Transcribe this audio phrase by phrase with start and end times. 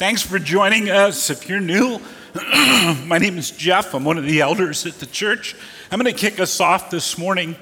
[0.00, 1.28] Thanks for joining us.
[1.28, 2.00] If you're new,
[3.04, 3.92] my name is Jeff.
[3.92, 5.54] I'm one of the elders at the church.
[5.90, 7.54] I'm going to kick us off this morning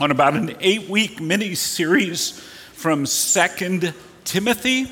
[0.00, 2.30] on about an eight week mini series
[2.72, 3.94] from Second
[4.24, 4.90] Timothy.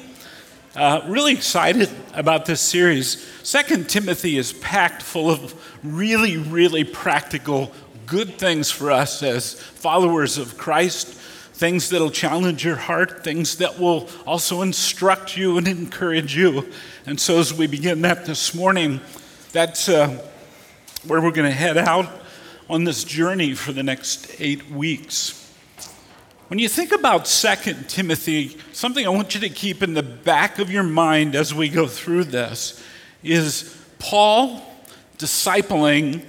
[0.77, 3.21] Uh, really excited about this series.
[3.43, 7.73] Second Timothy is packed full of really, really practical,
[8.07, 11.20] good things for us as followers of Christ
[11.61, 16.66] things that'll challenge your heart, things that will also instruct you and encourage you.
[17.04, 18.98] And so, as we begin that this morning,
[19.52, 20.27] that's uh,
[21.06, 22.09] where we're going to head out
[22.70, 25.54] on this journey for the next eight weeks.
[26.48, 30.60] When you think about 2 Timothy, something I want you to keep in the back
[30.60, 32.82] of your mind as we go through this
[33.23, 34.62] is Paul
[35.18, 36.24] discipling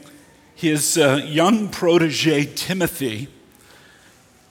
[0.56, 3.30] his uh, young protege, Timothy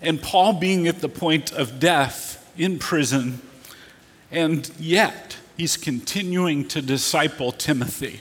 [0.03, 3.41] and Paul being at the point of death in prison,
[4.31, 8.21] and yet he's continuing to disciple Timothy.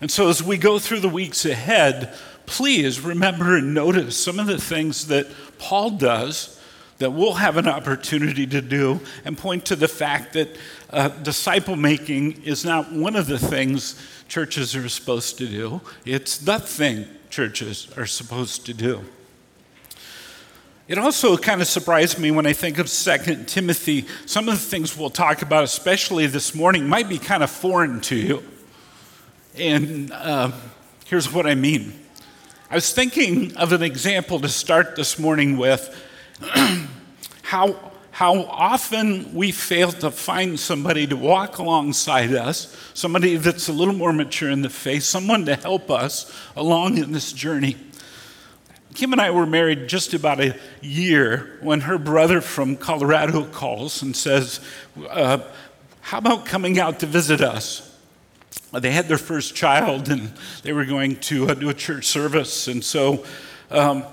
[0.00, 2.14] And so, as we go through the weeks ahead,
[2.46, 5.26] please remember and notice some of the things that
[5.58, 6.60] Paul does
[6.98, 10.56] that we'll have an opportunity to do and point to the fact that
[10.90, 16.38] uh, disciple making is not one of the things churches are supposed to do, it's
[16.38, 19.04] the thing churches are supposed to do.
[20.90, 24.06] It also kind of surprised me when I think of 2 Timothy.
[24.26, 28.00] Some of the things we'll talk about, especially this morning, might be kind of foreign
[28.00, 28.42] to you.
[29.56, 30.50] And uh,
[31.06, 31.92] here's what I mean
[32.68, 35.96] I was thinking of an example to start this morning with
[37.42, 43.72] how, how often we fail to find somebody to walk alongside us, somebody that's a
[43.72, 47.76] little more mature in the faith, someone to help us along in this journey.
[48.94, 54.02] Kim and I were married just about a year when her brother from Colorado calls
[54.02, 54.60] and says,
[55.08, 55.38] uh,
[56.00, 57.86] How about coming out to visit us?
[58.72, 62.68] They had their first child and they were going to uh, do a church service.
[62.68, 63.24] And so
[63.70, 64.04] um,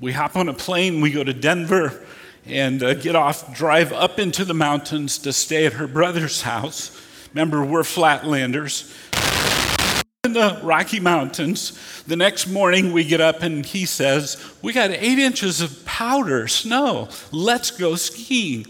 [0.00, 2.04] we hop on a plane, we go to Denver
[2.46, 6.96] and uh, get off, drive up into the mountains to stay at her brother's house.
[7.34, 8.92] Remember, we're flatlanders
[10.24, 12.02] in the Rocky Mountains.
[12.08, 16.48] The next morning, we get up and he says, We got eight inches of powder,
[16.48, 17.08] snow.
[17.30, 18.66] Let's go skiing.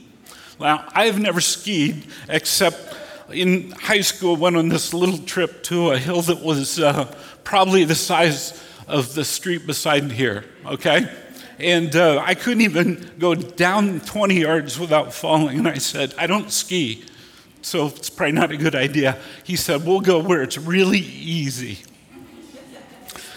[0.60, 2.94] Now, I've never skied except
[3.32, 7.06] in high school, went on this little trip to a hill that was uh,
[7.44, 11.10] probably the size of the street beside here, okay?
[11.58, 15.60] And uh, I couldn't even go down 20 yards without falling.
[15.60, 17.06] And I said, I don't ski
[17.68, 19.18] so it's probably not a good idea.
[19.44, 21.78] He said, We'll go where it's really easy.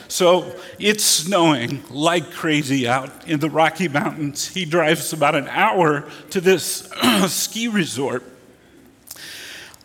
[0.08, 4.48] So it's snowing like crazy out in the Rocky Mountains.
[4.48, 6.90] He drives about an hour to this
[7.28, 8.24] ski resort.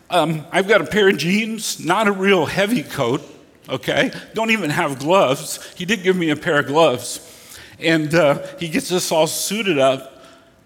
[0.09, 3.21] Um, I've got a pair of jeans, not a real heavy coat,
[3.69, 4.11] okay?
[4.33, 5.65] Don't even have gloves.
[5.75, 7.59] He did give me a pair of gloves.
[7.79, 10.25] And uh, he gets us all suited up,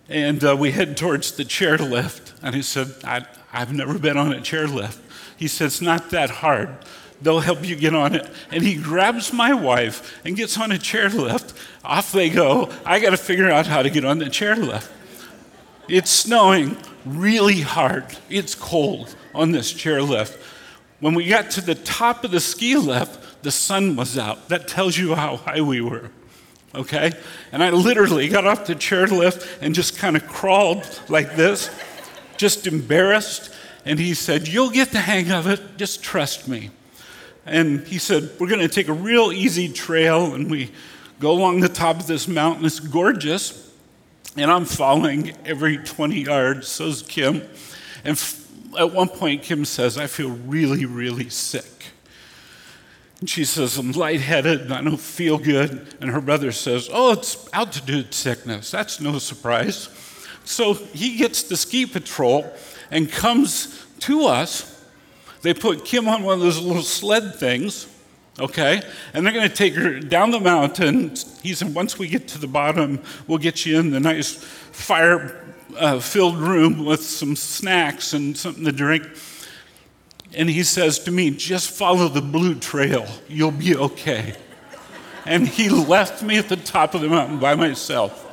[0.10, 2.34] and uh, we head towards the chairlift.
[2.42, 4.98] And he said, I, I've never been on a chairlift.
[5.38, 6.70] He said, It's not that hard.
[7.22, 8.28] They'll help you get on it.
[8.52, 11.56] And he grabs my wife and gets on a chairlift.
[11.84, 12.70] Off they go.
[12.86, 14.90] I got to figure out how to get on the chairlift.
[15.88, 18.06] It's snowing really hard.
[18.30, 20.38] It's cold on this chairlift.
[21.00, 24.50] When we got to the top of the ski lift, the sun was out.
[24.50, 26.10] That tells you how high we were.
[26.74, 27.12] Okay?
[27.52, 31.70] And I literally got off the chairlift and just kind of crawled like this
[32.42, 33.54] just embarrassed.
[33.86, 36.72] And he said, You'll get the hang of it, just trust me.
[37.46, 40.72] And he said, We're going to take a real easy trail, and we
[41.20, 42.66] go along the top of this mountain.
[42.66, 43.70] It's gorgeous.
[44.36, 47.42] And I'm falling every 20 yards, so's Kim.
[48.04, 48.48] And f-
[48.80, 51.86] at one point, Kim says, I feel really, really sick.
[53.20, 55.96] And she says, I'm lightheaded and I don't feel good.
[56.00, 58.72] And her brother says, Oh, it's altitude sickness.
[58.72, 59.90] That's no surprise.
[60.44, 62.52] So he gets the ski patrol
[62.90, 64.84] and comes to us.
[65.42, 67.88] They put Kim on one of those little sled things,
[68.40, 68.82] okay?
[69.14, 71.16] And they're going to take her down the mountain.
[71.42, 75.54] He said, once we get to the bottom, we'll get you in the nice fire
[75.78, 79.08] uh, filled room with some snacks and something to drink.
[80.34, 84.36] And he says to me, just follow the blue trail, you'll be okay.
[85.26, 88.31] And he left me at the top of the mountain by myself.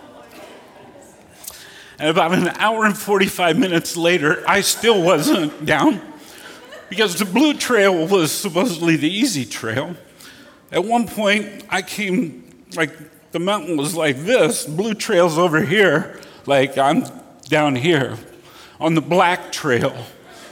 [1.99, 6.01] And about an hour and 45 minutes later, I still wasn't down
[6.89, 9.97] because the blue trail was supposedly the easy trail.
[10.71, 12.93] At one point, I came, like,
[13.33, 17.05] the mountain was like this, blue trail's over here, like I'm
[17.49, 18.17] down here.
[18.81, 19.91] On the black trail,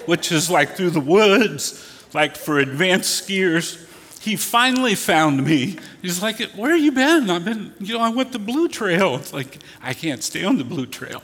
[0.06, 3.86] which is like through the woods, like for advanced skiers.
[4.26, 5.76] He finally found me.
[6.02, 7.31] He's like, Where have you been?
[7.31, 9.14] I've been, you know, I went the blue trail.
[9.14, 11.23] It's like, I can't stay on the blue trail.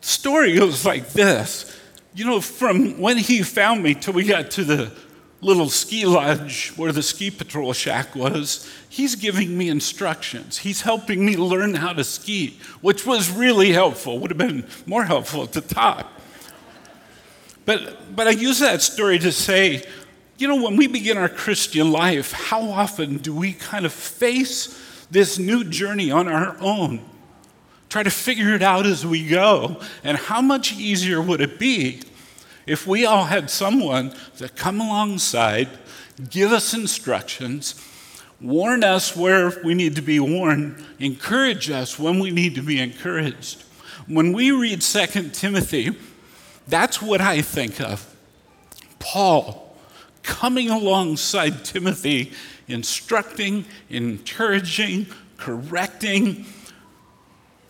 [0.00, 1.80] story goes like this.
[2.12, 4.90] You know, from when he found me till we got to the
[5.40, 10.58] little ski lodge where the ski patrol shack was, he's giving me instructions.
[10.58, 15.04] He's helping me learn how to ski, which was really helpful, would have been more
[15.04, 16.20] helpful at the top.
[17.64, 19.84] But, but I use that story to say,
[20.40, 25.06] you know, when we begin our Christian life, how often do we kind of face
[25.10, 27.04] this new journey on our own?
[27.90, 29.80] Try to figure it out as we go.
[30.02, 32.00] And how much easier would it be
[32.66, 35.68] if we all had someone that come alongside,
[36.30, 37.74] give us instructions,
[38.40, 42.80] warn us where we need to be warned, encourage us when we need to be
[42.80, 43.64] encouraged.
[44.06, 45.96] When we read 2 Timothy,
[46.66, 48.06] that's what I think of.
[48.98, 49.69] Paul
[50.22, 52.32] coming alongside Timothy,
[52.68, 55.06] instructing, encouraging,
[55.36, 56.46] correcting,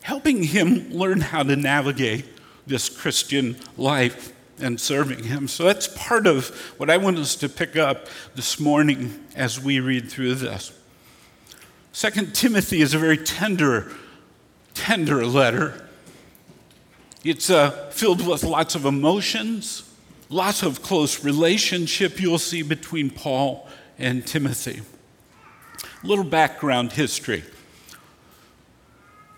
[0.03, 2.25] helping him learn how to navigate
[2.67, 4.33] this Christian life
[4.63, 5.49] and serving Him.
[5.49, 6.49] So that's part of
[6.79, 10.73] what I want us to pick up this morning as we read through this.
[11.93, 13.93] Second Timothy is a very tender,
[14.75, 15.89] tender letter.
[17.25, 19.90] It's uh, filled with lots of emotions,
[20.31, 23.69] lots of close relationship you'll see between Paul
[23.99, 24.81] and Timothy.
[26.03, 27.45] A little background history.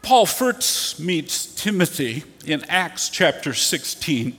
[0.03, 4.37] Paul first meets Timothy in Acts chapter 16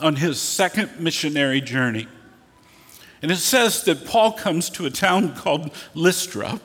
[0.00, 2.08] on his second missionary journey.
[3.22, 6.60] And it says that Paul comes to a town called Lystra.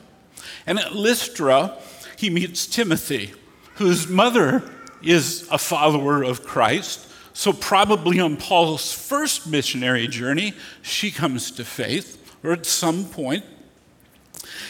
[0.66, 1.78] And at Lystra,
[2.18, 3.34] he meets Timothy,
[3.76, 4.64] whose mother
[5.04, 7.12] is a follower of Christ.
[7.38, 13.44] So, probably on Paul's first missionary journey, she comes to faith, or at some point.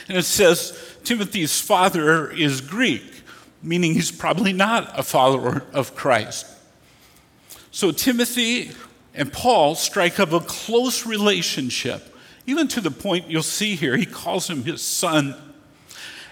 [0.07, 3.21] And it says Timothy's father is Greek,
[3.61, 6.47] meaning he's probably not a follower of Christ.
[7.69, 8.71] So Timothy
[9.13, 12.17] and Paul strike up a close relationship,
[12.47, 15.35] even to the point you'll see here, he calls him his son.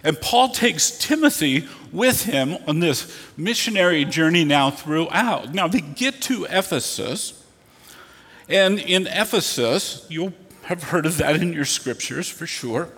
[0.04, 5.54] And Paul takes Timothy with him on this missionary journey now throughout.
[5.54, 7.42] Now they get to Ephesus,
[8.50, 10.34] and in Ephesus, you'll
[10.64, 12.90] have heard of that in your scriptures for sure.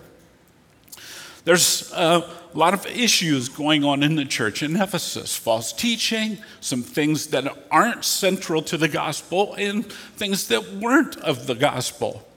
[1.43, 6.81] There's a lot of issues going on in the church in Ephesus false teaching, some
[6.81, 12.27] things that aren't central to the gospel, and things that weren't of the gospel.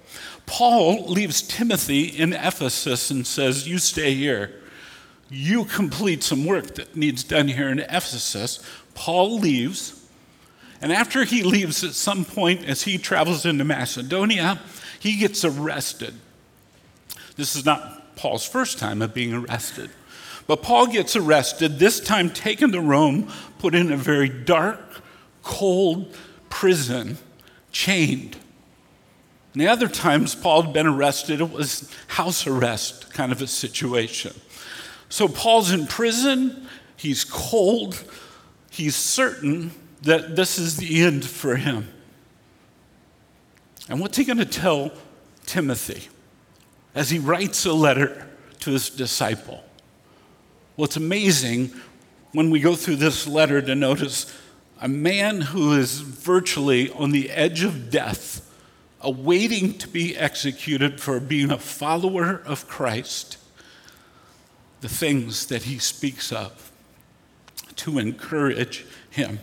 [0.49, 4.55] Paul leaves Timothy in Ephesus and says, You stay here.
[5.29, 8.59] You complete some work that needs done here in Ephesus.
[8.95, 10.07] Paul leaves.
[10.81, 14.59] And after he leaves, at some point, as he travels into Macedonia,
[14.99, 16.15] he gets arrested.
[17.37, 19.91] This is not Paul's first time of being arrested.
[20.47, 25.03] But Paul gets arrested, this time taken to Rome, put in a very dark,
[25.43, 26.17] cold
[26.49, 27.19] prison,
[27.71, 28.39] chained.
[29.59, 33.49] And the other times Paul had been arrested, it was house arrest kind of a
[33.49, 34.33] situation.
[35.09, 38.01] So Paul's in prison, he's cold,
[38.71, 39.73] he's certain
[40.03, 41.89] that this is the end for him.
[43.89, 44.93] And what's he going to tell
[45.45, 46.09] Timothy?
[46.95, 48.27] as he writes a letter
[48.61, 49.63] to his disciple.
[50.77, 51.73] Well, it's amazing
[52.33, 54.37] when we go through this letter to notice
[54.81, 58.48] a man who is virtually on the edge of death,
[59.01, 63.39] awaiting to be executed for being a follower of Christ,
[64.81, 66.71] the things that he speaks of
[67.77, 69.39] to encourage him.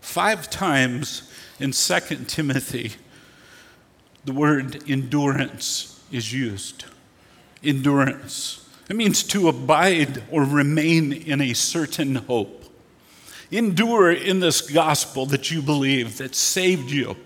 [0.00, 2.92] Five times in 2 Timothy,
[4.24, 6.84] the word endurance is used.
[7.62, 8.68] Endurance.
[8.88, 12.64] It means to abide or remain in a certain hope.
[13.50, 17.16] Endure in this gospel that you believe that saved you.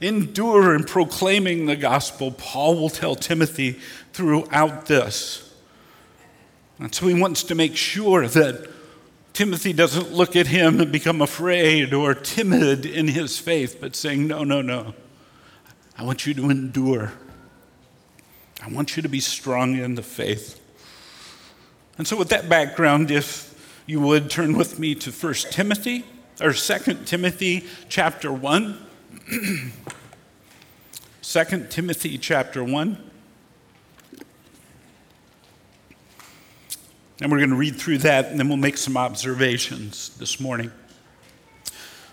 [0.00, 2.32] Endure in proclaiming the gospel.
[2.32, 3.78] Paul will tell Timothy
[4.12, 5.54] throughout this.
[6.78, 8.70] And so he wants to make sure that
[9.34, 14.26] Timothy doesn't look at him and become afraid or timid in his faith, but saying,
[14.26, 14.94] No, no, no.
[15.96, 17.12] I want you to endure.
[18.62, 20.58] I want you to be strong in the faith.
[21.98, 26.04] And so, with that background, if you would turn with me to 1 Timothy,
[26.40, 28.86] or 2 Timothy chapter 1.
[31.22, 33.10] 2 Timothy chapter 1.
[37.22, 40.72] And we're going to read through that, and then we'll make some observations this morning.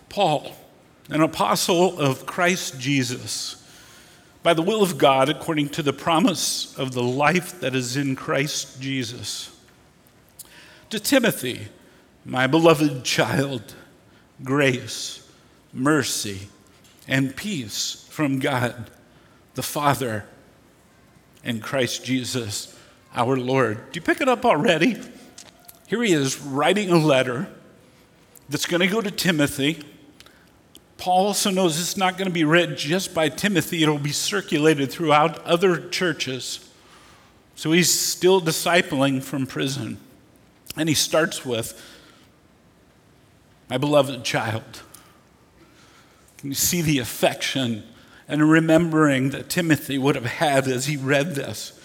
[0.10, 0.56] Paul
[1.10, 3.63] an apostle of Christ Jesus,
[4.44, 8.16] by the will of God, according to the promise of the life that is in
[8.16, 9.56] Christ Jesus.
[10.89, 11.70] To Timothy,
[12.25, 13.74] my beloved child,
[14.44, 15.25] grace,
[15.72, 16.50] mercy,
[17.08, 18.90] and peace from God,
[19.56, 20.26] the Father,
[21.44, 22.78] and Christ Jesus,
[23.16, 23.92] our Lord.
[23.92, 24.98] Do you pick it up already?
[25.88, 27.48] Here he is writing a letter
[28.50, 29.84] that's going to go to Timothy.
[30.98, 34.92] Paul also knows it's not going to be read just by Timothy, it'll be circulated
[34.92, 36.70] throughout other churches.
[37.56, 39.98] So he's still discipling from prison.
[40.76, 41.82] And he starts with,
[43.70, 44.84] My beloved child.
[46.44, 47.84] You see the affection
[48.27, 51.79] and remembering that Timothy would have had as he read this?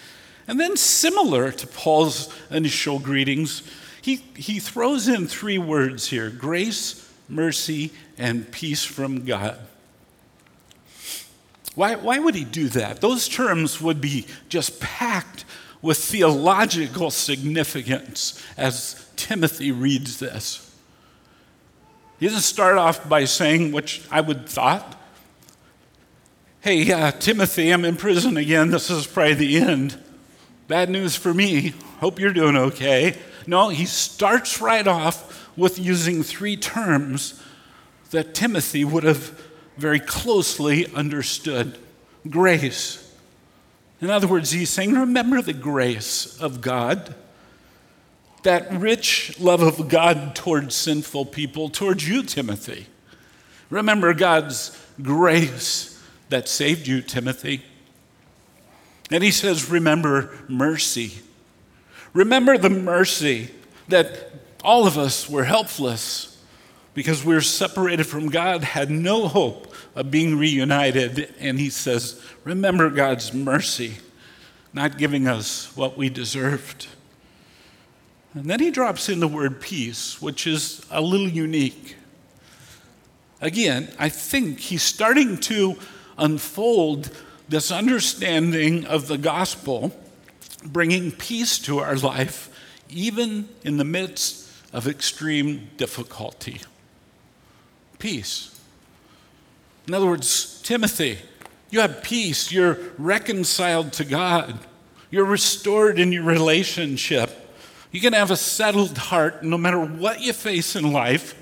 [0.46, 3.62] And then, similar to Paul's initial greetings,
[4.02, 9.58] he, he throws in three words here grace, mercy, and peace from God.
[11.74, 13.00] Why, why would he do that?
[13.00, 15.44] Those terms would be just packed
[15.80, 20.71] with theological significance as Timothy reads this.
[22.22, 24.94] He doesn't start off by saying, which I would thought,
[26.60, 28.70] hey, uh, Timothy, I'm in prison again.
[28.70, 29.98] This is probably the end.
[30.68, 31.74] Bad news for me.
[31.98, 33.16] Hope you're doing okay.
[33.48, 37.42] No, he starts right off with using three terms
[38.12, 39.36] that Timothy would have
[39.76, 41.76] very closely understood
[42.30, 43.16] grace.
[44.00, 47.16] In other words, he's saying, Remember the grace of God,
[48.42, 52.86] that rich love of God towards sinful people, towards you, Timothy.
[53.70, 57.62] Remember God's grace that saved you, Timothy.
[59.10, 61.22] And he says, Remember mercy
[62.12, 63.50] Remember the mercy
[63.88, 64.32] that
[64.62, 66.28] all of us were helpless
[66.94, 71.34] because we were separated from God, had no hope of being reunited.
[71.40, 73.94] And he says, Remember God's mercy,
[74.74, 76.86] not giving us what we deserved.
[78.34, 81.96] And then he drops in the word peace, which is a little unique.
[83.40, 85.76] Again, I think he's starting to
[86.16, 87.10] unfold
[87.48, 89.92] this understanding of the gospel
[90.64, 92.48] bringing peace to our life,
[92.88, 96.60] even in the midst of extreme difficulty.
[97.98, 98.58] Peace.
[99.86, 101.18] In other words, Timothy,
[101.70, 102.52] you have peace.
[102.52, 104.58] You're reconciled to God.
[105.10, 107.41] You're restored in your relationship.
[107.92, 111.34] You can have a settled heart no matter what you face in life.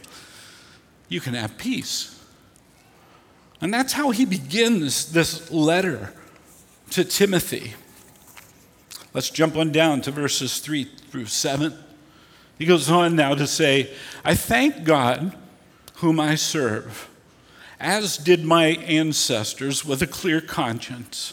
[1.08, 2.20] You can have peace.
[3.60, 6.12] And that's how he begins this letter
[6.90, 7.74] to Timothy.
[9.14, 11.72] Let's jump on down to verses 3 through 7.
[12.58, 13.92] He goes on now to say,
[14.24, 15.36] I thank God
[15.96, 17.08] whom I serve,
[17.78, 21.32] as did my ancestors with a clear conscience.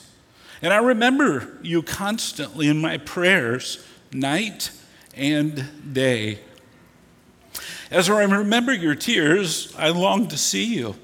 [0.62, 4.72] And I remember you constantly in my prayers, night
[5.18, 6.40] and day.
[7.90, 10.96] As I remember your tears, I long to see you,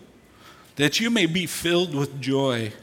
[0.75, 2.74] that you may be filled with joy.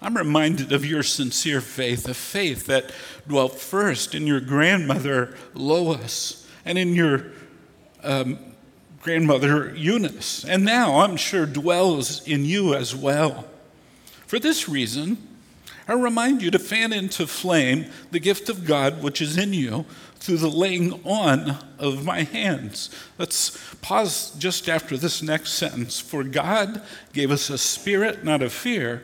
[0.00, 2.92] I'm reminded of your sincere faith, a faith that
[3.26, 7.26] dwelt first in your grandmother Lois and in your
[8.02, 8.38] um,
[9.00, 13.44] grandmother Eunice, and now I'm sure dwells in you as well.
[14.26, 15.27] For this reason,
[15.88, 19.86] I remind you to fan into flame the gift of God which is in you
[20.16, 22.90] through the laying on of my hands.
[23.16, 25.98] Let's pause just after this next sentence.
[25.98, 26.82] For God
[27.14, 29.02] gave us a spirit not of fear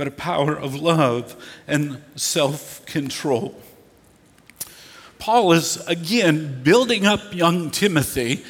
[0.00, 1.36] but a power of love
[1.68, 3.60] and self control.
[5.18, 8.42] Paul is again building up young Timothy,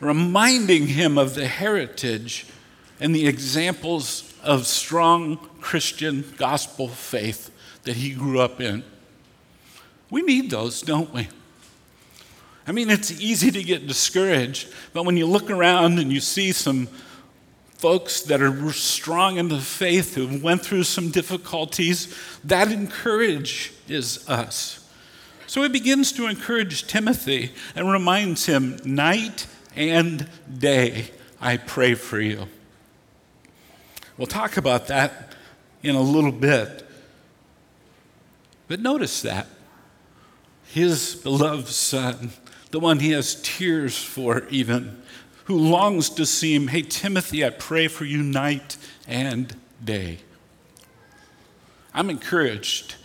[0.00, 2.46] reminding him of the heritage
[2.98, 7.50] and the examples of strong Christian gospel faith
[7.84, 8.84] that he grew up in.
[10.10, 11.28] We need those, don't we?
[12.66, 16.52] I mean, it's easy to get discouraged, but when you look around and you see
[16.52, 16.86] some
[17.78, 24.86] folks that are strong in the faith who went through some difficulties, that encourages us.
[25.46, 31.10] So he begins to encourage Timothy and reminds him, night and day,
[31.40, 32.48] I pray for you.
[34.18, 35.27] We'll talk about that
[35.82, 36.86] in a little bit.
[38.66, 39.46] But notice that.
[40.66, 42.30] His beloved son,
[42.70, 45.02] the one he has tears for, even,
[45.44, 50.18] who longs to see him, Hey, Timothy, I pray for you night and day.
[51.94, 52.96] I'm encouraged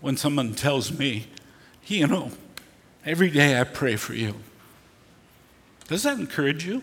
[0.00, 1.28] when someone tells me,
[1.82, 2.32] hey, You know,
[3.04, 4.34] every day I pray for you.
[5.86, 6.82] Does that encourage you?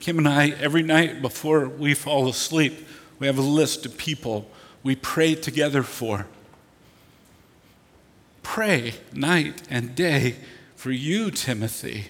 [0.00, 2.86] Kim and I, every night before we fall asleep,
[3.18, 4.50] we have a list of people
[4.82, 6.26] we pray together for.
[8.42, 10.36] Pray night and day
[10.76, 12.06] for you, Timothy.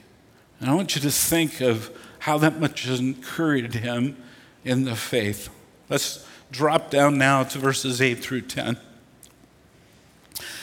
[0.61, 4.17] And I want you to think of how that much has encouraged him
[4.65, 5.49] in the faith.
[5.89, 8.79] Let's drop down now to verses 8 through 10.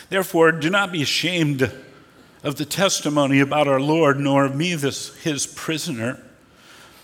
[0.10, 1.72] Therefore, do not be ashamed
[2.44, 6.22] of the testimony about our Lord, nor of me, this, his prisoner,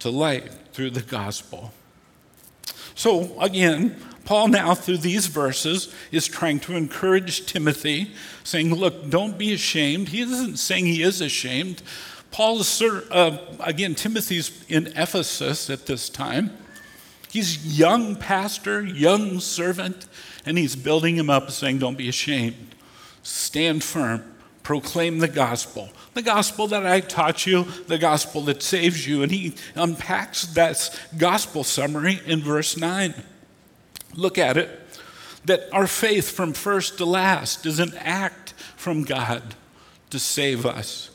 [0.00, 1.72] to light through the gospel.
[2.94, 8.12] So, again, Paul now, through these verses, is trying to encourage Timothy,
[8.44, 10.10] saying, Look, don't be ashamed.
[10.10, 11.82] He isn't saying he is ashamed.
[12.30, 16.50] Paul is, uh, again, Timothy's in Ephesus at this time.
[17.30, 20.06] He's young pastor, young servant,
[20.44, 22.74] and he's building him up, saying, Don't be ashamed.
[23.22, 24.34] Stand firm.
[24.62, 25.90] Proclaim the gospel.
[26.18, 29.22] The gospel that I taught you, the gospel that saves you.
[29.22, 33.14] And he unpacks that gospel summary in verse 9.
[34.14, 34.68] Look at it.
[35.44, 39.54] That our faith from first to last is an act from God
[40.10, 41.10] to save us,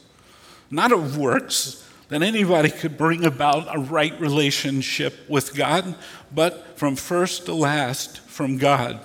[0.72, 5.96] not of works, that anybody could bring about a right relationship with God,
[6.34, 9.02] but from first to last, from God,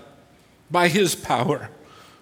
[0.71, 1.71] by His power,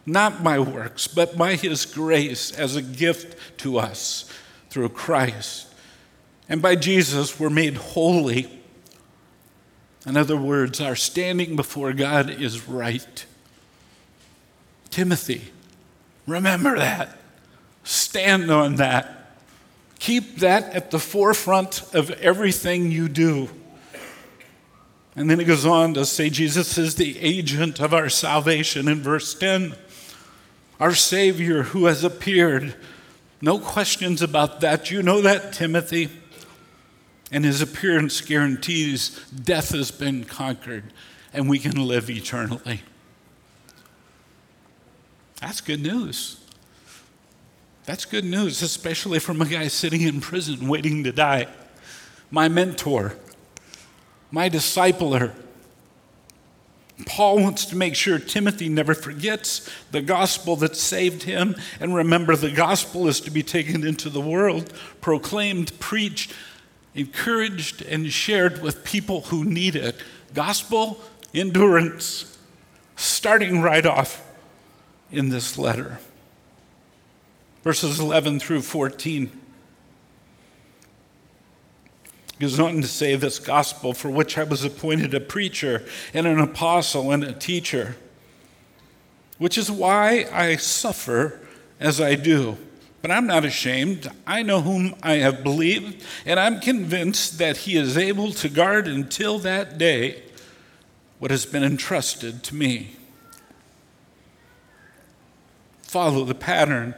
[0.06, 4.32] not by works, but by His grace as a gift to us
[4.70, 5.66] through Christ.
[6.48, 8.48] And by Jesus, we're made holy.
[10.06, 13.26] In other words, our standing before God is right.
[14.90, 15.50] Timothy,
[16.26, 17.18] remember that.
[17.82, 19.34] Stand on that.
[19.98, 23.48] Keep that at the forefront of everything you do.
[25.16, 29.00] And then he goes on to say Jesus is the agent of our salvation in
[29.00, 29.74] verse 10.
[30.78, 32.74] Our Savior who has appeared.
[33.40, 34.90] No questions about that.
[34.90, 36.10] You know that, Timothy.
[37.32, 40.92] And his appearance guarantees death has been conquered
[41.32, 42.82] and we can live eternally.
[45.40, 46.40] That's good news.
[47.84, 51.46] That's good news, especially from a guy sitting in prison waiting to die.
[52.30, 53.16] My mentor,
[54.30, 55.32] my discipler.
[57.04, 61.54] Paul wants to make sure Timothy never forgets the gospel that saved him.
[61.78, 66.32] And remember, the gospel is to be taken into the world, proclaimed, preached,
[66.94, 69.96] encouraged, and shared with people who need it.
[70.32, 70.98] Gospel
[71.34, 72.38] endurance,
[72.96, 74.22] starting right off
[75.12, 75.98] in this letter
[77.66, 79.28] verses 11 through 14.
[82.38, 86.38] Goes on to say this gospel for which I was appointed a preacher and an
[86.38, 87.96] apostle and a teacher,
[89.38, 91.40] which is why I suffer
[91.80, 92.58] as I do.
[93.00, 94.10] But I'm not ashamed.
[94.26, 98.88] I know whom I have believed, and I'm convinced that he is able to guard
[98.88, 100.22] until that day
[101.18, 102.96] what has been entrusted to me.
[105.82, 106.94] Follow the pattern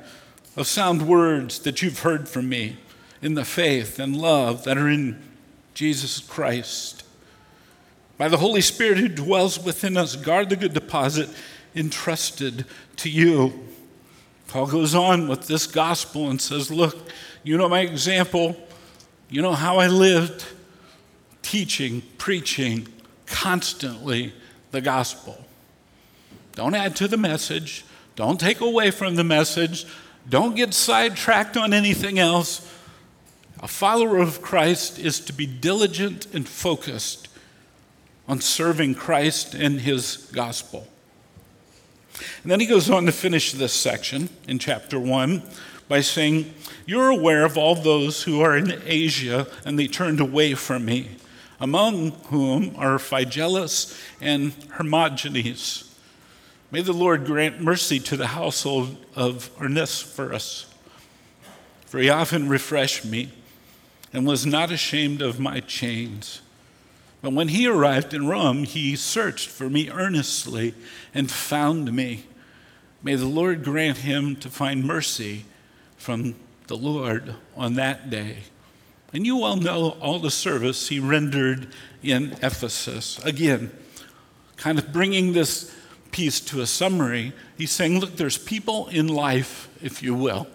[0.57, 2.79] of sound words that you've heard from me
[3.23, 5.23] in the faith and love that are in
[5.79, 7.05] Jesus Christ.
[8.17, 11.31] By the Holy Spirit who dwells within us, guard the good deposit
[11.73, 12.65] entrusted
[12.97, 13.53] to you.
[14.49, 16.97] Paul goes on with this gospel and says, Look,
[17.45, 18.57] you know my example.
[19.31, 20.45] You know how I lived,
[21.43, 22.89] teaching, preaching
[23.27, 24.33] constantly
[24.73, 25.45] the gospel.
[26.57, 27.85] Don't add to the message,
[28.17, 29.87] don't take away from the message.
[30.29, 32.69] Don't get sidetracked on anything else.
[33.61, 37.29] A follower of Christ is to be diligent and focused
[38.29, 40.87] on serving Christ and his gospel.
[42.43, 45.43] And then he goes on to finish this section in chapter 1
[45.89, 46.55] by saying,
[46.87, 51.17] You're aware of all those who are in Asia and they turned away from me,
[51.59, 55.85] among whom are Phygelus and Hermogenes.
[56.71, 60.67] May the Lord grant mercy to the household of Onesiphorus,
[61.87, 63.33] for he often refreshed me
[64.13, 66.41] and was not ashamed of my chains.
[67.21, 70.75] But when he arrived in Rome, he searched for me earnestly
[71.13, 72.25] and found me.
[73.03, 75.45] May the Lord grant him to find mercy
[75.97, 76.37] from
[76.69, 78.39] the Lord on that day.
[79.13, 81.69] And you all know all the service he rendered
[82.03, 83.19] in Ephesus.
[83.25, 83.71] Again,
[84.57, 85.75] kind of bringing this
[86.11, 90.47] piece to a summary, he's saying, look, there's people in life, if you will,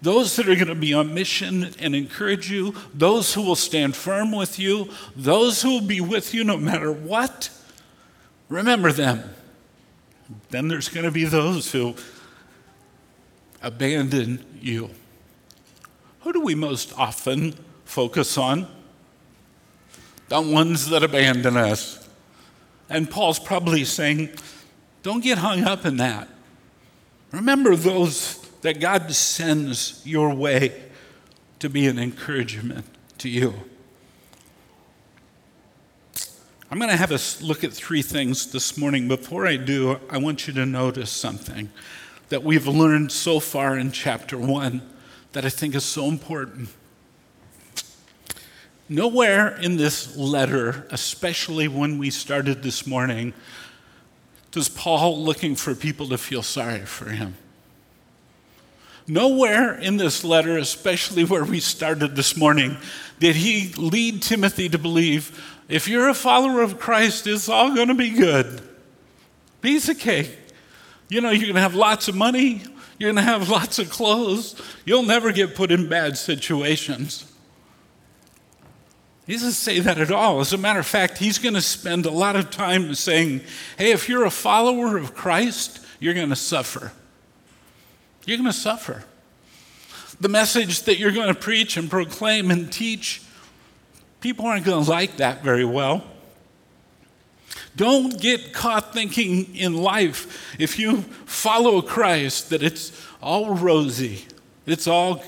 [0.00, 3.96] those that are going to be on mission and encourage you, those who will stand
[3.96, 7.50] firm with you, those who will be with you no matter what.
[8.48, 9.34] Remember them.
[10.50, 11.94] Then there's going to be those who
[13.62, 14.90] abandon you.
[16.20, 18.68] Who do we most often focus on?
[20.28, 22.06] The ones that abandon us.
[22.88, 24.30] And Paul's probably saying,
[25.02, 26.28] don't get hung up in that.
[27.32, 30.82] Remember those that God sends your way
[31.58, 32.84] to be an encouragement
[33.18, 33.54] to you.
[36.70, 39.08] I'm going to have us look at three things this morning.
[39.08, 41.70] Before I do, I want you to notice something
[42.28, 44.82] that we've learned so far in chapter one
[45.32, 46.68] that I think is so important.
[48.86, 53.32] Nowhere in this letter, especially when we started this morning,
[54.50, 57.34] does Paul looking for people to feel sorry for him.
[59.08, 62.76] Nowhere in this letter, especially where we started this morning,
[63.18, 67.88] did he lead Timothy to believe if you're a follower of Christ, it's all going
[67.88, 68.62] to be good.
[69.60, 70.38] Piece of cake.
[71.08, 72.62] You know, you're going to have lots of money,
[72.98, 77.24] you're going to have lots of clothes, you'll never get put in bad situations.
[79.26, 80.40] He doesn't say that at all.
[80.40, 83.42] As a matter of fact, he's going to spend a lot of time saying,
[83.76, 86.92] hey, if you're a follower of Christ, you're going to suffer.
[88.28, 89.04] You're going to suffer.
[90.20, 93.22] The message that you're going to preach and proclaim and teach,
[94.20, 96.04] people aren't going to like that very well.
[97.74, 104.26] Don't get caught thinking in life, if you follow Christ, that it's all rosy,
[104.66, 105.24] it's all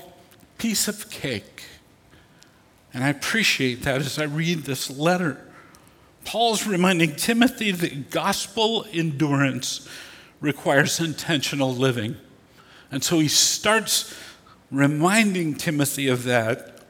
[0.59, 1.63] piece of cake.
[2.93, 5.43] And I appreciate that as I read this letter.
[6.23, 9.89] Paul's reminding Timothy that gospel endurance
[10.39, 12.17] requires intentional living.
[12.91, 14.13] And so he starts
[14.69, 16.81] reminding Timothy of that.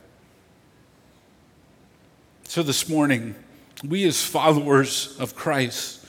[2.43, 3.35] So this morning,
[3.83, 6.05] we as followers of Christ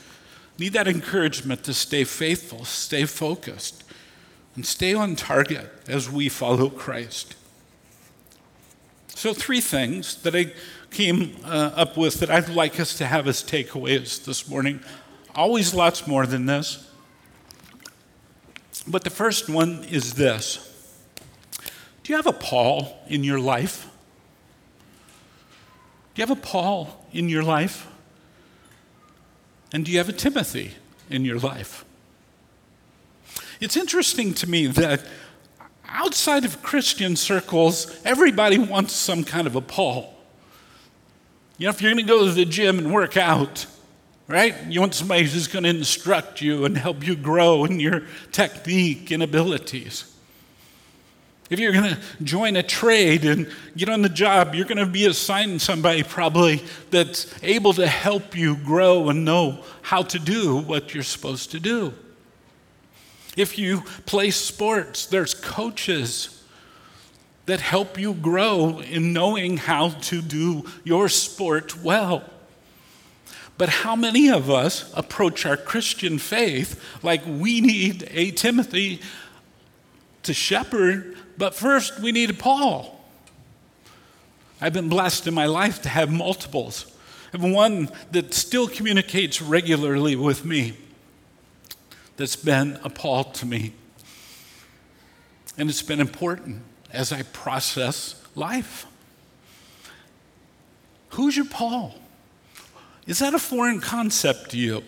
[0.59, 3.83] need that encouragement to stay faithful, stay focused,
[4.55, 7.35] and stay on target as we follow Christ.
[9.07, 10.53] So, three things that I
[10.91, 14.81] came uh, up with that I'd like us to have as takeaways this morning.
[15.33, 16.87] Always lots more than this.
[18.87, 20.69] But the first one is this
[22.03, 23.89] Do you have a Paul in your life?
[26.13, 27.87] Do you have a Paul in your life?
[29.71, 30.73] And do you have a Timothy
[31.09, 31.83] in your life?
[33.59, 35.03] It's interesting to me that
[35.87, 40.13] outside of Christian circles, everybody wants some kind of a Paul.
[41.57, 43.65] You know, if you're going to go to the gym and work out,
[44.27, 44.55] right?
[44.67, 49.11] You want somebody who's going to instruct you and help you grow in your technique
[49.11, 50.09] and abilities.
[51.49, 54.85] If you're going to join a trade and get on the job, you're going to
[54.85, 60.57] be assigned somebody probably that's able to help you grow and know how to do
[60.57, 61.93] what you're supposed to do.
[63.35, 66.43] If you play sports, there's coaches
[67.45, 72.23] that help you grow in knowing how to do your sport well.
[73.57, 78.99] But how many of us approach our Christian faith like we need a Timothy
[80.23, 82.99] to shepherd, but first we need a Paul?
[84.59, 86.85] I've been blessed in my life to have multiples.
[87.33, 90.77] I have one that still communicates regularly with me
[92.17, 93.73] that's been a Paul to me.
[95.57, 96.61] And it's been important
[96.91, 98.85] as I process life.
[101.09, 101.95] Who's your Paul?
[103.05, 104.83] Is that a foreign concept to you?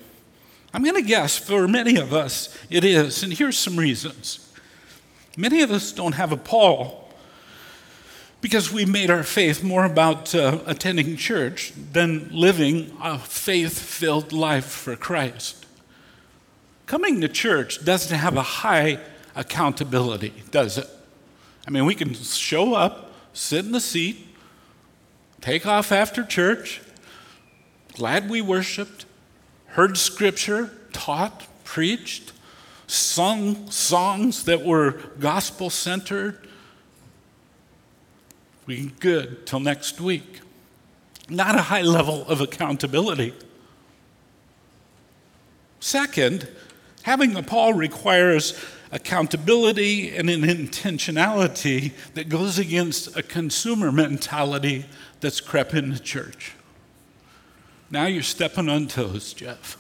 [0.74, 4.54] I'm going to guess for many of us it is, and here's some reasons.
[5.38, 7.10] Many of us don't have a Paul
[8.42, 14.32] because we made our faith more about uh, attending church than living a faith filled
[14.32, 15.66] life for Christ.
[16.86, 19.00] Coming to church doesn't have a high
[19.36, 20.88] accountability, does it?
[21.68, 24.28] I mean, we can show up, sit in the seat,
[25.42, 26.82] take off after church,
[27.96, 29.06] glad we worshiped,
[29.68, 32.34] heard scripture, taught, preached,
[32.88, 36.48] sung songs that were gospel centered.
[38.66, 40.42] We good till next week.
[41.30, 43.34] Not a high level of accountability.
[45.80, 46.50] Second,
[47.04, 48.60] having a Paul requires
[48.92, 54.86] accountability and an intentionality that goes against a consumer mentality
[55.22, 56.54] that's crept into church.
[57.90, 59.78] Now you're stepping on toes, Jeff.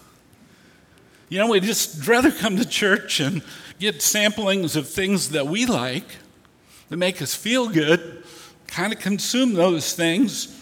[1.27, 3.41] You know, we just rather come to church and
[3.79, 6.17] get samplings of things that we like,
[6.89, 8.23] that make us feel good,
[8.67, 10.61] kind of consume those things,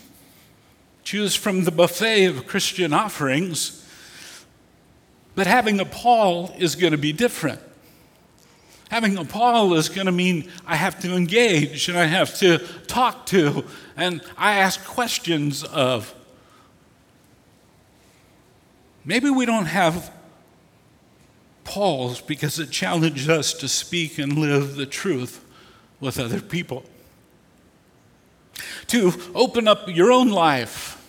[1.04, 3.86] choose from the buffet of Christian offerings.
[5.36, 7.60] But having a Paul is going to be different.
[8.90, 12.60] Having a Paul is going to mean I have to engage and I have to
[12.88, 13.66] talk to
[13.98, 16.14] and I ask questions of.
[19.06, 20.12] Maybe we don't have
[21.64, 25.44] Paul's because it challenged us to speak and live the truth
[26.00, 26.84] with other people.
[28.88, 31.02] To open up your own life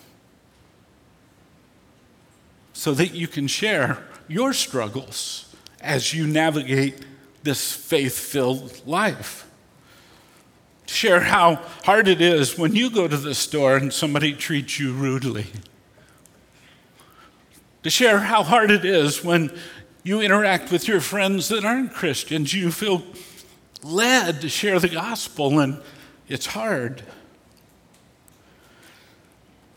[2.73, 7.05] so that you can share your struggles as you navigate
[7.43, 9.49] this faith filled life.
[10.87, 14.79] To share how hard it is when you go to the store and somebody treats
[14.79, 15.47] you rudely.
[17.85, 19.55] To share how hard it is when
[20.01, 22.51] you interact with your friends that aren't Christians.
[22.51, 23.03] You feel
[23.83, 25.79] led to share the gospel, and
[26.27, 27.03] it's hard.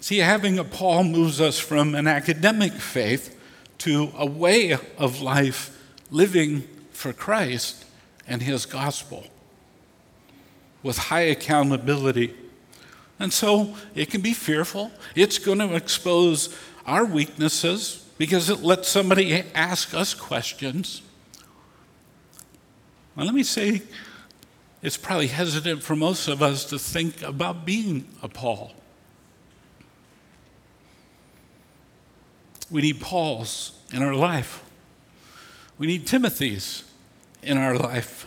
[0.01, 3.39] See, having a Paul moves us from an academic faith
[3.81, 5.79] to a way of life
[6.11, 7.85] living for Christ
[8.27, 9.27] and his gospel
[10.83, 12.33] with high accountability.
[13.19, 14.93] And so it can be fearful.
[15.15, 16.57] It's going to expose
[16.89, 21.03] our weaknesses because it lets somebody ask us questions.
[23.15, 23.83] Well, let me say,
[24.83, 28.73] it's probably hesitant for most of us to think about being a Paul.
[32.71, 34.65] We need Pauls in our life.
[35.77, 36.85] We need Timothys
[37.43, 38.27] in our life.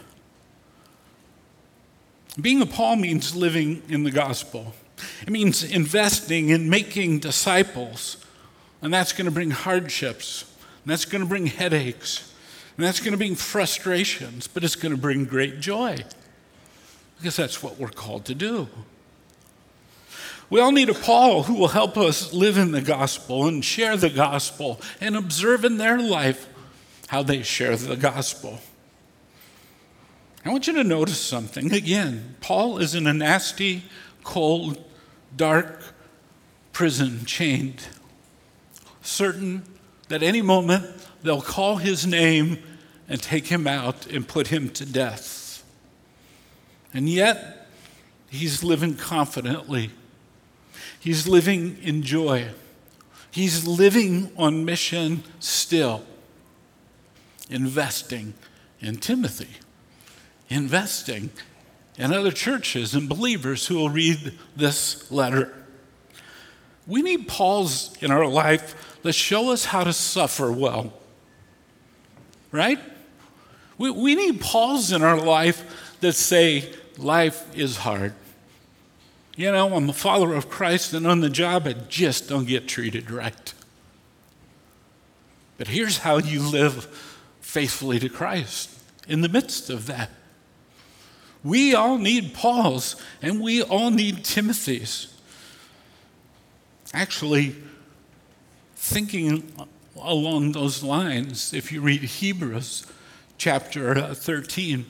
[2.39, 4.73] Being a Paul means living in the gospel.
[5.23, 8.17] It means investing in making disciples
[8.81, 10.43] and that's going to bring hardships,
[10.83, 12.33] and that's going to bring headaches,
[12.77, 15.97] and that's going to bring frustrations, but it's going to bring great joy
[17.17, 18.67] because that's what we're called to do.
[20.49, 23.95] We all need a Paul who will help us live in the gospel and share
[23.95, 26.49] the gospel and observe in their life
[27.07, 28.59] how they share the gospel.
[30.43, 31.71] I want you to notice something.
[31.71, 33.83] Again, Paul is in a nasty,
[34.23, 34.83] cold,
[35.37, 35.93] dark
[36.73, 37.87] prison, chained
[39.01, 39.63] certain
[40.09, 40.85] that any moment
[41.23, 42.59] they'll call his name
[43.07, 45.63] and take him out and put him to death.
[46.93, 47.67] And yet,
[48.29, 49.91] he's living confidently.
[50.99, 52.49] He's living in joy.
[53.31, 56.03] He's living on mission still,
[57.49, 58.33] investing
[58.81, 59.49] in Timothy,
[60.49, 61.31] investing
[61.97, 65.53] in other churches and believers who will read this letter.
[66.87, 70.93] We need Paul's in our life that show us how to suffer well.
[72.51, 72.79] Right?
[73.77, 78.13] We, we need Paul's in our life that say, life is hard.
[79.35, 82.67] You know, I'm a follower of Christ, and on the job, I just don't get
[82.67, 83.53] treated right.
[85.57, 86.85] But here's how you live
[87.39, 88.69] faithfully to Christ
[89.07, 90.09] in the midst of that.
[91.43, 95.13] We all need Paul's, and we all need Timothy's.
[96.93, 97.55] Actually,
[98.81, 99.43] thinking
[100.01, 102.87] along those lines, if you read Hebrews
[103.37, 104.87] chapter uh, 13,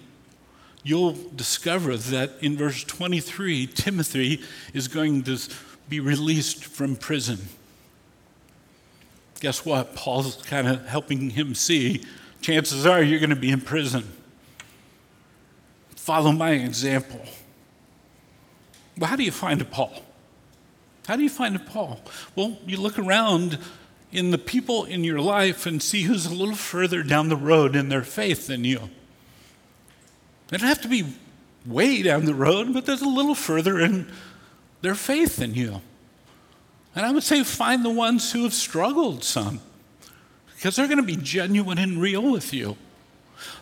[0.81, 4.41] you'll discover that in verse 23, Timothy
[4.73, 5.37] is going to
[5.89, 7.49] be released from prison.
[9.41, 9.93] Guess what?
[9.93, 12.05] Paul's kind of helping him see
[12.39, 14.09] chances are you're going to be in prison.
[15.97, 17.21] Follow my example.
[18.97, 20.01] Well, how do you find a Paul?
[21.07, 21.99] How do you find a Paul?
[22.35, 23.57] Well, you look around
[24.11, 27.75] in the people in your life and see who's a little further down the road
[27.75, 28.89] in their faith than you.
[30.47, 31.05] They don't have to be
[31.65, 34.11] way down the road, but there's a little further in
[34.81, 35.81] their faith than you.
[36.93, 39.61] And I would say find the ones who have struggled some,
[40.55, 42.75] because they're going to be genuine and real with you.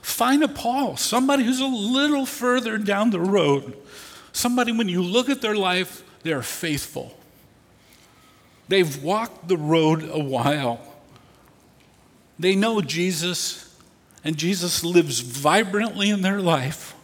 [0.01, 3.77] Find a Paul, somebody who's a little further down the road.
[4.31, 7.18] Somebody, when you look at their life, they're faithful.
[8.69, 10.79] They've walked the road a while.
[12.37, 13.75] They know Jesus,
[14.23, 16.95] and Jesus lives vibrantly in their life.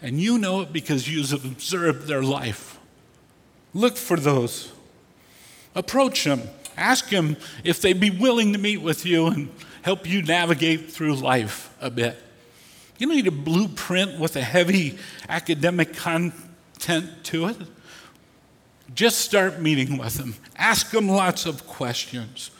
[0.00, 2.78] And you know it because you've observed their life.
[3.74, 4.72] Look for those.
[5.74, 6.42] Approach them.
[6.76, 9.50] Ask them if they'd be willing to meet with you and
[9.82, 12.16] help you navigate through life a bit.
[12.98, 17.56] You don't need a blueprint with a heavy academic content to it.
[18.94, 20.34] Just start meeting with them.
[20.56, 22.50] Ask them lots of questions.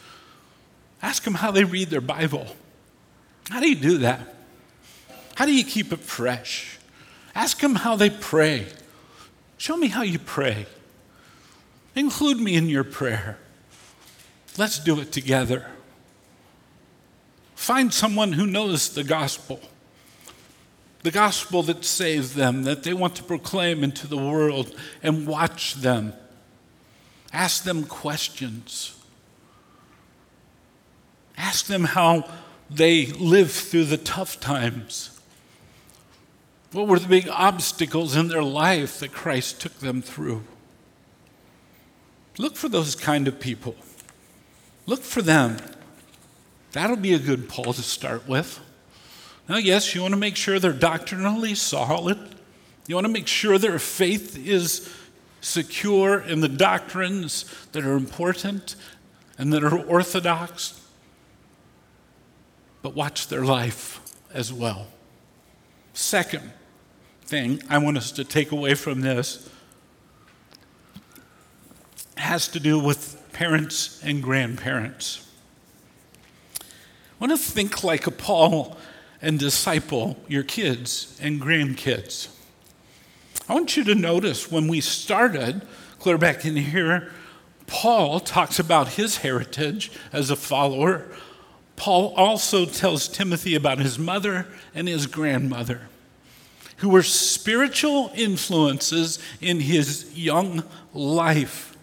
[1.03, 2.47] Ask them how they read their Bible.
[3.51, 4.35] How do you do that?
[5.35, 6.79] How do you keep it fresh?
[7.35, 8.67] Ask them how they pray.
[9.59, 10.67] Show me how you pray.
[11.95, 13.39] Include me in your prayer.
[14.57, 15.67] Let's do it together.
[17.55, 19.61] Find someone who knows the gospel,
[21.03, 25.75] the gospel that saves them, that they want to proclaim into the world, and watch
[25.75, 26.13] them.
[27.33, 28.95] Ask them questions.
[31.37, 32.29] Ask them how
[32.69, 35.19] they live through the tough times.
[36.73, 40.43] What were the big obstacles in their life that Christ took them through?
[42.39, 43.77] Look for those kind of people.
[44.87, 45.59] Look for them.
[46.73, 48.59] That'll be a good poll to start with.
[49.49, 52.19] Now, yes, you want to make sure they're doctrinally solid.
[52.87, 54.89] You want to make sure their faith is
[55.43, 58.77] secure in the doctrines that are important
[59.37, 60.81] and that are orthodox.
[62.81, 64.01] But watch their life
[64.33, 64.87] as well.
[65.93, 66.53] Second
[67.25, 69.49] thing I want us to take away from this
[72.17, 75.29] has to do with parents and grandparents.
[76.61, 76.65] I
[77.19, 78.77] want to think like a Paul
[79.21, 82.29] and disciple your kids and grandkids.
[83.49, 85.63] I want you to notice when we started,
[85.99, 87.11] clear back in here,
[87.67, 91.09] Paul talks about his heritage as a follower.
[91.77, 95.89] Paul also tells Timothy about his mother and his grandmother,
[96.77, 100.63] who were spiritual influences in his young
[100.95, 101.77] life.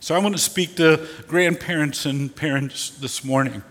[0.00, 3.62] So I want to speak to grandparents and parents this morning.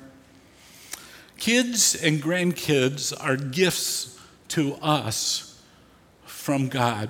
[1.38, 5.52] Kids and grandkids are gifts to us
[6.43, 7.08] from God.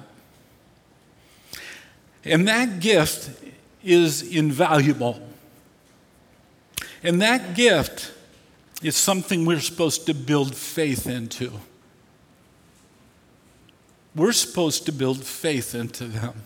[2.23, 3.31] And that gift
[3.83, 5.27] is invaluable.
[7.01, 8.13] And that gift
[8.83, 11.51] is something we're supposed to build faith into.
[14.15, 16.43] We're supposed to build faith into them.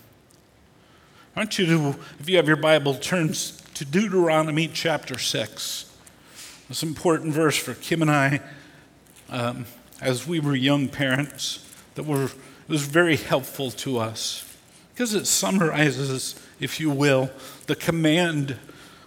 [1.36, 3.34] I want you to, if you have your Bible, turn
[3.74, 5.94] to Deuteronomy chapter 6.
[6.70, 8.40] It's an important verse for Kim and I
[9.28, 9.66] um,
[10.00, 11.62] as we were young parents
[11.94, 12.30] that were,
[12.68, 14.44] was very helpful to us
[14.92, 17.30] because it summarizes, if you will,
[17.66, 18.56] the command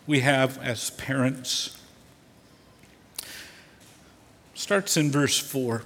[0.08, 1.78] we have as parents.
[4.56, 5.84] Starts in verse 4.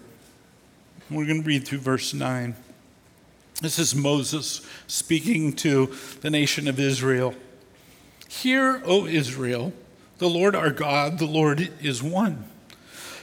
[1.09, 2.55] We're going to read through verse 9.
[3.61, 7.35] This is Moses speaking to the nation of Israel.
[8.27, 9.71] Hear, O Israel,
[10.17, 12.49] the Lord our God, the Lord is one.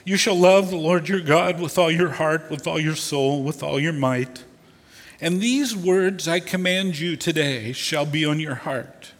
[0.05, 3.43] You shall love the Lord your God with all your heart, with all your soul,
[3.43, 4.45] with all your might.
[5.21, 9.13] And these words I command you today shall be on your heart.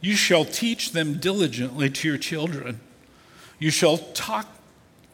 [0.00, 2.80] You shall teach them diligently to your children.
[3.58, 4.46] You shall talk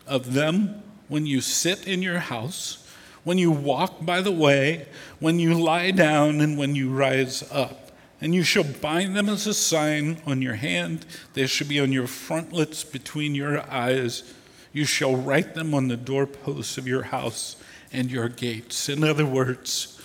[0.06, 2.86] of them when you sit in your house
[3.26, 4.86] when you walk by the way,
[5.18, 7.90] when you lie down, and when you rise up.
[8.20, 11.04] And you shall bind them as a sign on your hand.
[11.34, 14.32] They shall be on your frontlets between your eyes.
[14.76, 17.56] You shall write them on the doorposts of your house
[17.94, 18.90] and your gates.
[18.90, 19.98] In other words,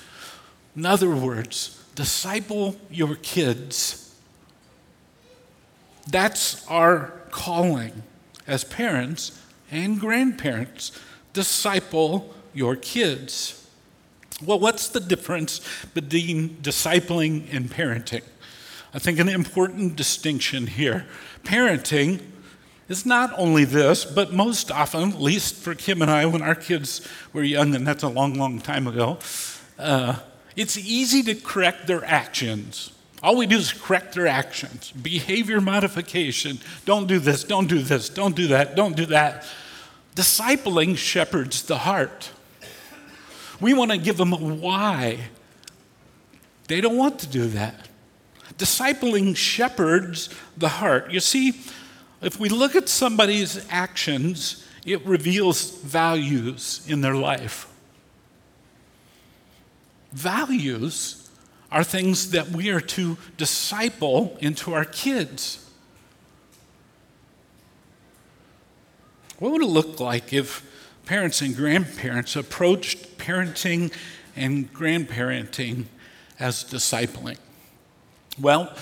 [0.77, 4.15] in other words, disciple your kids.
[6.09, 8.03] That's our calling
[8.47, 9.37] as parents
[9.69, 10.97] and grandparents.
[11.33, 13.67] Disciple your kids.
[14.41, 15.59] Well, what's the difference
[15.93, 18.23] between discipling and parenting?
[18.93, 21.07] I think an important distinction here.
[21.43, 22.21] Parenting
[22.91, 26.55] is not only this, but most often, at least for Kim and I, when our
[26.55, 29.17] kids were young, and that's a long, long time ago,
[29.79, 30.19] uh,
[30.55, 32.91] it's easy to correct their actions.
[33.23, 34.91] All we do is correct their actions.
[34.91, 36.59] Behavior modification.
[36.85, 39.45] Don't do this, don't do this, don't do that, don't do that.
[40.15, 42.31] Discipling shepherds the heart.
[43.61, 45.29] We want to give them a why.
[46.67, 47.87] They don't want to do that.
[48.57, 51.11] Discipling shepherds the heart.
[51.11, 51.53] You see,
[52.21, 57.67] if we look at somebody's actions, it reveals values in their life.
[60.11, 61.29] Values
[61.71, 65.69] are things that we are to disciple into our kids.
[69.39, 70.63] What would it look like if
[71.05, 73.91] parents and grandparents approached parenting
[74.35, 75.85] and grandparenting
[76.39, 77.37] as discipling?
[78.39, 78.75] Well,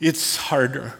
[0.00, 0.94] it's harder.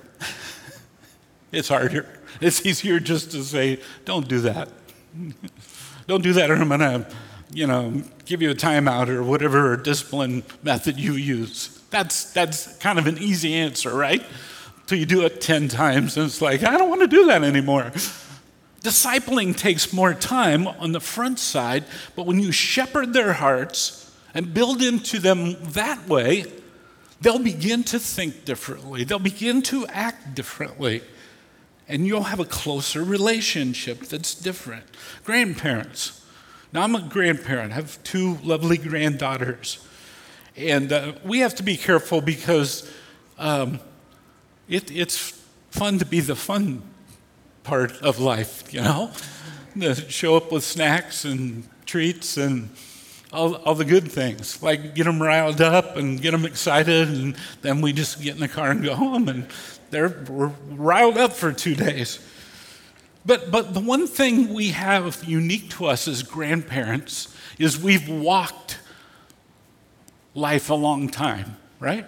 [1.53, 2.07] It's harder.
[2.41, 4.69] It's easier just to say, don't do that.
[6.07, 7.07] Don't do that, or I'm going to,
[7.53, 11.81] you know, give you a timeout or whatever discipline method you use.
[11.91, 14.25] That's, that's kind of an easy answer, right?
[14.89, 17.45] Till you do it 10 times, and it's like, I don't want to do that
[17.45, 17.93] anymore.
[18.83, 21.85] Discipling takes more time on the front side,
[22.17, 26.47] but when you shepherd their hearts and build into them that way,
[27.21, 29.05] they'll begin to think differently.
[29.05, 31.03] They'll begin to act differently.
[31.91, 34.85] And you'll have a closer relationship that's different.
[35.25, 36.25] Grandparents.
[36.73, 39.85] Now, I'm a grandparent, I have two lovely granddaughters.
[40.57, 42.89] And uh, we have to be careful because
[43.39, 43.81] um,
[44.69, 45.37] it, it's
[45.71, 46.83] fun to be the fun
[47.65, 49.11] part of life, you know?
[49.81, 52.71] To show up with snacks and treats and
[53.33, 57.37] all, all the good things, like get them riled up and get them excited, and
[57.63, 59.47] then we just get in the car and go home, and
[59.91, 62.19] they're riled up for two days.
[63.25, 68.79] But, but the one thing we have unique to us as grandparents is we've walked
[70.35, 72.07] life a long time, right?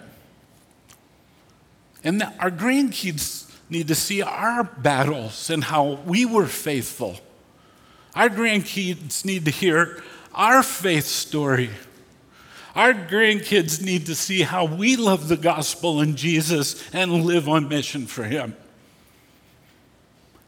[2.03, 7.19] And our grandkids need to see our battles and how we were faithful.
[8.15, 10.03] Our grandkids need to hear
[10.33, 11.69] our faith story.
[12.75, 17.67] Our grandkids need to see how we love the gospel and Jesus and live on
[17.67, 18.55] mission for Him.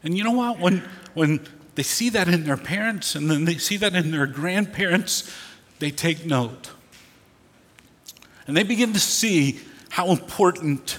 [0.02, 0.58] And you know what?
[0.58, 0.82] When,
[1.14, 1.46] when
[1.76, 5.32] they see that in their parents and then they see that in their grandparents,
[5.78, 6.70] they take note.
[8.46, 9.60] And they begin to see
[9.90, 10.98] how important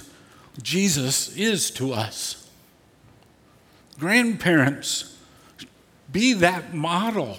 [0.62, 2.48] Jesus is to us.
[3.98, 5.16] Grandparents,
[6.10, 7.38] be that model.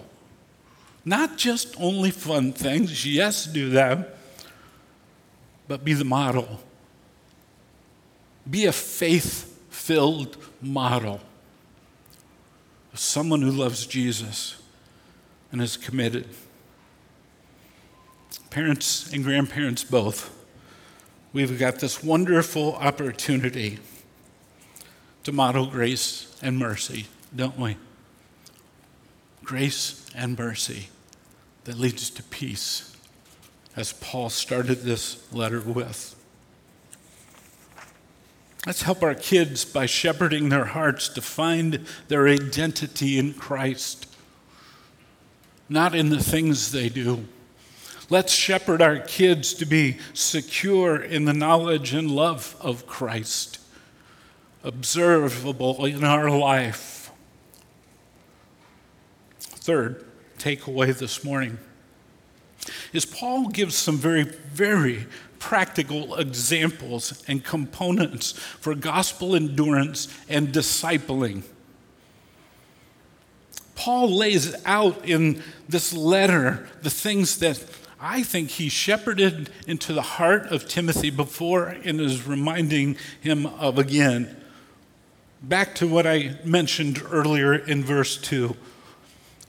[1.05, 4.05] Not just only fun things, yes, do them,
[5.67, 6.59] but be the model.
[8.49, 11.21] Be a faith filled model.
[12.93, 14.61] Someone who loves Jesus
[15.51, 16.27] and is committed.
[18.49, 20.35] Parents and grandparents both,
[21.33, 23.79] we've got this wonderful opportunity
[25.23, 27.77] to model grace and mercy, don't we?
[29.49, 30.89] Grace and mercy
[31.63, 32.95] that leads to peace,
[33.75, 36.15] as Paul started this letter with.
[38.67, 44.05] Let's help our kids by shepherding their hearts to find their identity in Christ,
[45.67, 47.25] not in the things they do.
[48.07, 53.57] Let's shepherd our kids to be secure in the knowledge and love of Christ,
[54.63, 56.98] observable in our life.
[59.69, 60.03] Third,
[60.39, 61.59] takeaway this morning
[62.91, 65.05] is Paul gives some very, very
[65.37, 71.43] practical examples and components for gospel endurance and discipling.
[73.75, 77.63] Paul lays out in this letter the things that
[78.01, 83.77] I think he shepherded into the heart of Timothy before and is reminding him of
[83.77, 84.35] again.
[85.43, 88.57] Back to what I mentioned earlier in verse 2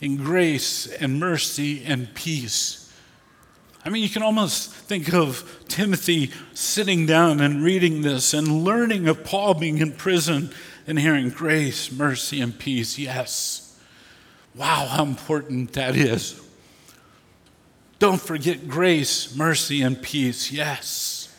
[0.01, 2.93] in grace and mercy and peace.
[3.85, 9.09] I mean, you can almost think of Timothy sitting down and reading this and learning
[9.09, 10.51] of Paul being in prison
[10.87, 12.99] and hearing grace, mercy, and peace.
[12.99, 13.79] Yes.
[14.55, 16.41] Wow, how important that is.
[17.99, 20.51] Don't forget grace, mercy, and peace.
[20.51, 21.35] Yes.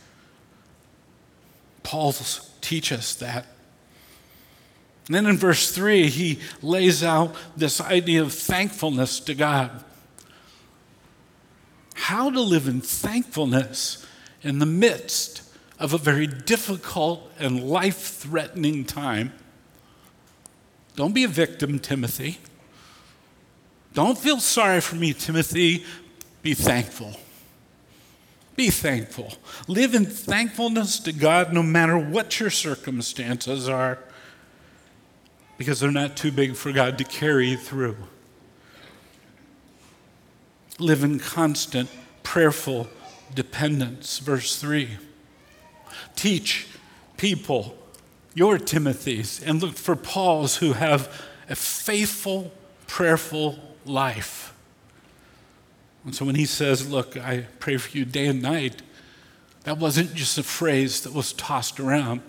[1.83, 2.15] Paul
[2.61, 3.45] teach us that.
[5.11, 9.83] And then in verse 3, he lays out this idea of thankfulness to God.
[11.95, 14.07] How to live in thankfulness
[14.41, 15.41] in the midst
[15.77, 19.33] of a very difficult and life threatening time.
[20.95, 22.37] Don't be a victim, Timothy.
[23.93, 25.83] Don't feel sorry for me, Timothy.
[26.41, 27.17] Be thankful.
[28.55, 29.33] Be thankful.
[29.67, 33.99] Live in thankfulness to God no matter what your circumstances are
[35.61, 37.95] because they're not too big for God to carry through.
[40.79, 41.87] Live in constant,
[42.23, 42.87] prayerful
[43.35, 44.17] dependence.
[44.17, 44.97] Verse 3.
[46.15, 46.67] Teach
[47.15, 47.77] people,
[48.33, 52.51] your Timothys, and look for Pauls who have a faithful,
[52.87, 54.55] prayerful life.
[56.03, 58.81] And so when he says, Look, I pray for you day and night,
[59.65, 62.21] that wasn't just a phrase that was tossed around.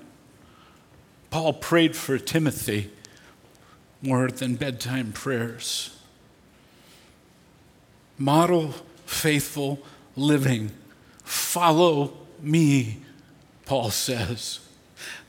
[1.31, 2.91] Paul prayed for Timothy
[4.03, 5.97] more than bedtime prayers.
[8.19, 8.75] Model
[9.07, 9.81] faithful
[10.17, 10.71] living.
[11.25, 12.99] Follow me,
[13.65, 14.61] Paul says.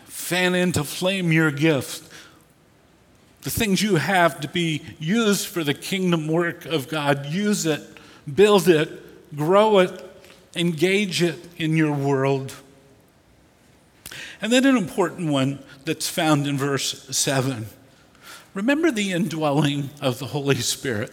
[0.05, 2.09] Fan into flame your gift.
[3.43, 7.81] the things you have to be used for the kingdom work of God, use it,
[8.33, 10.01] build it, grow it,
[10.55, 12.53] engage it in your world.
[14.41, 17.67] And then an important one that's found in verse 7.
[18.53, 21.11] Remember the indwelling of the Holy Spirit.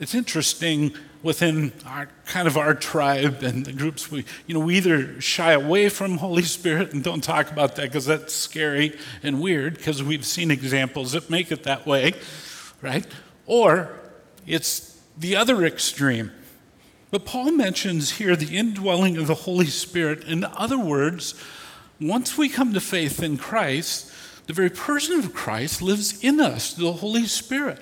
[0.00, 0.92] It's interesting
[1.22, 5.52] within our kind of our tribe and the groups we you know we either shy
[5.52, 10.02] away from holy spirit and don't talk about that because that's scary and weird because
[10.02, 12.12] we've seen examples that make it that way
[12.82, 13.06] right?
[13.46, 13.98] Or
[14.46, 16.30] it's the other extreme.
[17.10, 20.24] But paul mentions here the indwelling of the holy spirit.
[20.24, 21.34] In other words
[21.98, 24.12] once we come to faith in christ
[24.46, 27.80] the very person of christ lives in us the holy spirit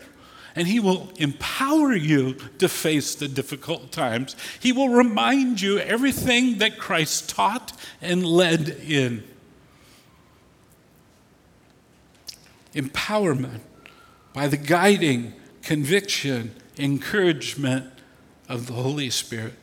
[0.55, 4.37] and He will empower you to face the difficult times.
[4.61, 9.25] He will remind you everything that Christ taught and led in.
[12.75, 13.61] Empowerment
[14.33, 17.91] by the guiding, conviction, encouragement
[18.49, 19.55] of the Holy Spirit.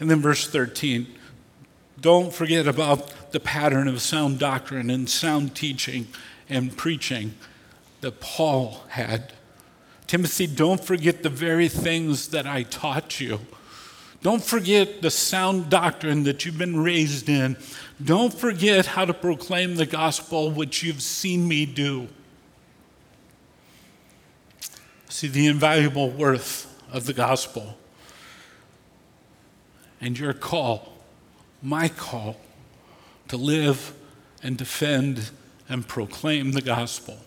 [0.00, 1.14] And then verse 13
[2.00, 6.08] don't forget about the pattern of sound doctrine and sound teaching
[6.48, 7.34] and preaching
[8.00, 9.32] that Paul had.
[10.06, 13.40] Timothy, don't forget the very things that I taught you.
[14.22, 17.56] Don't forget the sound doctrine that you've been raised in.
[18.02, 22.08] Don't forget how to proclaim the gospel, which you've seen me do.
[25.08, 27.76] See the invaluable worth of the gospel
[30.00, 30.92] and your call,
[31.62, 32.36] my call,
[33.28, 33.94] to live
[34.42, 35.30] and defend
[35.68, 37.18] and proclaim the gospel.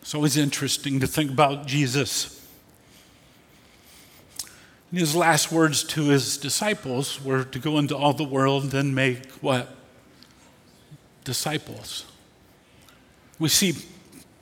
[0.00, 2.36] It's always interesting to think about Jesus.
[4.92, 9.30] His last words to his disciples were to go into all the world and make
[9.34, 9.72] what?
[11.22, 12.06] Disciples.
[13.38, 13.74] We see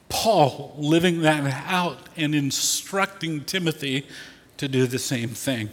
[0.09, 4.07] Paul living that out and instructing Timothy
[4.57, 5.69] to do the same thing.